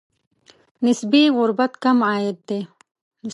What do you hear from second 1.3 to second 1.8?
غربت